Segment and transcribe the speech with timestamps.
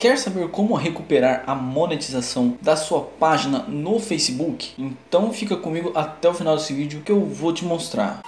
[0.00, 4.72] Quer saber como recuperar a monetização da sua página no Facebook?
[4.78, 8.20] Então fica comigo até o final desse vídeo que eu vou te mostrar.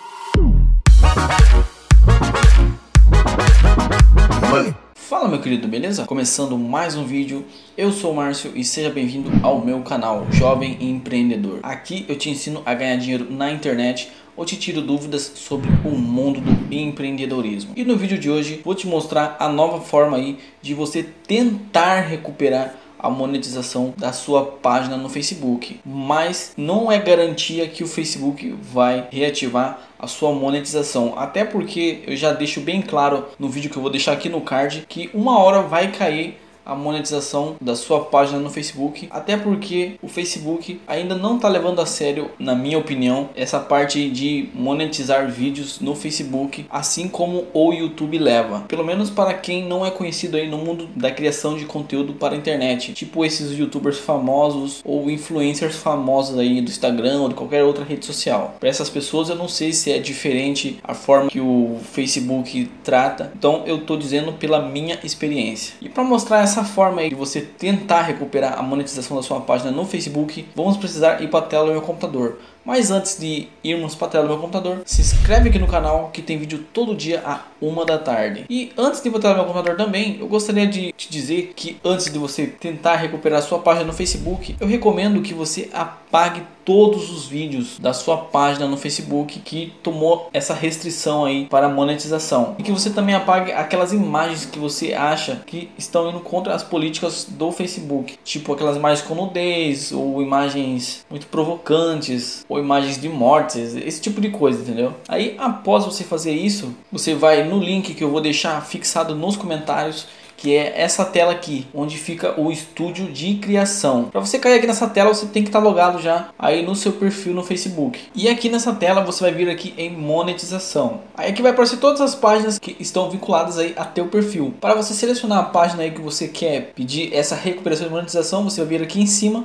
[5.10, 6.04] Fala meu querido, beleza?
[6.04, 7.44] Começando mais um vídeo,
[7.76, 11.58] eu sou o Márcio e seja bem-vindo ao meu canal Jovem Empreendedor.
[11.64, 15.90] Aqui eu te ensino a ganhar dinheiro na internet ou te tiro dúvidas sobre o
[15.98, 17.72] mundo do empreendedorismo.
[17.74, 22.02] E no vídeo de hoje vou te mostrar a nova forma aí de você tentar
[22.02, 28.54] recuperar a monetização da sua página no Facebook, mas não é garantia que o Facebook
[28.72, 33.76] vai reativar a sua monetização, até porque eu já deixo bem claro no vídeo que
[33.76, 36.38] eu vou deixar aqui no card que uma hora vai cair
[36.70, 41.80] a monetização da sua página no Facebook, até porque o Facebook ainda não está levando
[41.80, 47.72] a sério, na minha opinião, essa parte de monetizar vídeos no Facebook, assim como o
[47.72, 48.60] YouTube leva.
[48.68, 52.34] Pelo menos para quem não é conhecido aí no mundo da criação de conteúdo para
[52.34, 57.64] a internet, tipo esses YouTubers famosos ou influencers famosos aí do Instagram ou de qualquer
[57.64, 58.54] outra rede social.
[58.60, 63.32] Para essas pessoas eu não sei se é diferente a forma que o Facebook trata,
[63.36, 65.74] então eu estou dizendo pela minha experiência.
[65.80, 69.84] E para mostrar essa forma de você tentar recuperar a monetização da sua página no
[69.84, 72.38] Facebook, vamos precisar ir para a tela do meu computador.
[72.64, 76.10] Mas antes de irmos para a tela do meu computador, se inscreve aqui no canal
[76.12, 78.44] que tem vídeo todo dia a uma da tarde.
[78.48, 82.12] E antes de ir para meu computador também, eu gostaria de te dizer que antes
[82.12, 87.10] de você tentar recuperar a sua página no Facebook, eu recomendo que você apague todos
[87.10, 92.54] os vídeos da sua página no Facebook que tomou essa restrição aí para monetização.
[92.60, 96.62] E que você também apague aquelas imagens que você acha que estão indo contra as
[96.62, 103.08] políticas do Facebook, tipo aquelas imagens com nudez ou imagens muito provocantes ou imagens de
[103.08, 104.94] mortes, esse tipo de coisa, entendeu?
[105.08, 109.36] Aí após você fazer isso, você vai no link que eu vou deixar fixado nos
[109.36, 110.06] comentários
[110.40, 114.04] que é essa tela aqui, onde fica o estúdio de criação.
[114.04, 116.74] Para você cair aqui nessa tela, você tem que estar tá logado já aí no
[116.74, 118.08] seu perfil no Facebook.
[118.14, 121.02] E aqui nessa tela você vai vir aqui em monetização.
[121.14, 124.54] Aí aqui vai aparecer todas as páginas que estão vinculadas aí a teu perfil.
[124.58, 128.62] Para você selecionar a página aí que você quer pedir essa recuperação de monetização, você
[128.62, 129.44] vai vir aqui em cima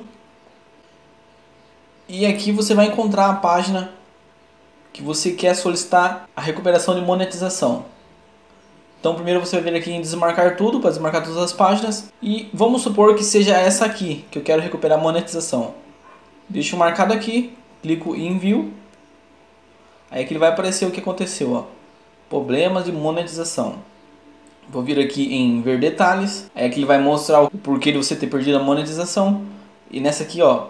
[2.07, 3.91] e aqui você vai encontrar a página
[4.94, 7.94] que você quer solicitar a recuperação de monetização.
[9.05, 12.11] Então primeiro você vai vir aqui em desmarcar tudo, para desmarcar todas as páginas.
[12.23, 15.75] E vamos supor que seja essa aqui, que eu quero recuperar a monetização.
[16.49, 18.73] Deixo marcado aqui, clico em envio.
[20.09, 21.65] Aí aqui ele vai aparecer o que aconteceu, ó.
[22.27, 23.75] Problemas de monetização.
[24.67, 26.49] Vou vir aqui em ver detalhes.
[26.55, 29.44] Aí aqui ele vai mostrar o porquê de você ter perdido a monetização.
[29.91, 30.69] E nessa aqui, ó,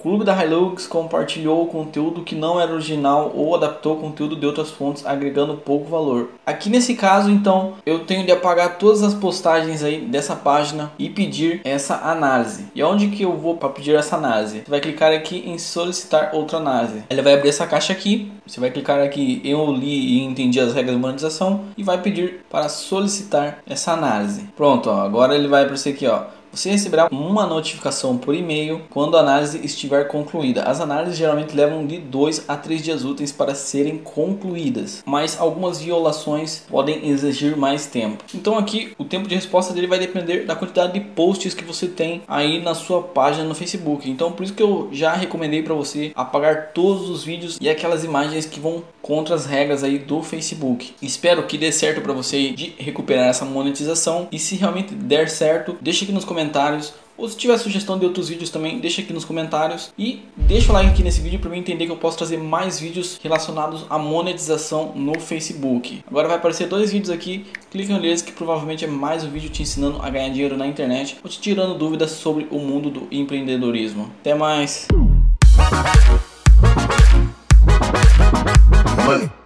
[0.00, 5.04] Clube da Hilux compartilhou conteúdo que não era original ou adaptou conteúdo de outras fontes,
[5.04, 6.28] agregando pouco valor.
[6.46, 11.10] Aqui nesse caso, então, eu tenho de apagar todas as postagens aí dessa página e
[11.10, 12.66] pedir essa análise.
[12.76, 14.60] E onde que eu vou para pedir essa análise?
[14.60, 17.02] Você vai clicar aqui em solicitar outra análise.
[17.10, 18.30] Ele vai abrir essa caixa aqui.
[18.46, 22.44] Você vai clicar aqui eu li e entendi as regras de monetização e vai pedir
[22.48, 24.48] para solicitar essa análise.
[24.56, 29.16] Pronto, ó, agora ele vai aparecer aqui, ó você receberá uma notificação por e-mail quando
[29.16, 30.62] a análise estiver concluída.
[30.62, 35.80] As análises geralmente levam de 2 a 3 dias úteis para serem concluídas, mas algumas
[35.80, 38.24] violações podem exigir mais tempo.
[38.34, 41.86] Então aqui o tempo de resposta dele vai depender da quantidade de posts que você
[41.86, 44.08] tem aí na sua página no Facebook.
[44.08, 48.04] Então por isso que eu já recomendei para você apagar todos os vídeos e aquelas
[48.04, 50.92] imagens que vão contra as regras aí do Facebook.
[51.00, 55.78] Espero que dê certo para você de recuperar essa monetização e se realmente der certo,
[55.80, 56.92] deixa aqui nos comentários.
[57.16, 59.92] Ou se tiver sugestão de outros vídeos também, deixa aqui nos comentários.
[59.98, 62.78] E deixa o like aqui nesse vídeo para mim entender que eu posso trazer mais
[62.78, 66.04] vídeos relacionados à monetização no Facebook.
[66.06, 69.62] Agora vai aparecer dois vídeos aqui, clique neles que provavelmente é mais um vídeo te
[69.62, 74.12] ensinando a ganhar dinheiro na internet ou te tirando dúvidas sobre o mundo do empreendedorismo.
[74.20, 74.86] Até mais!
[79.08, 79.37] but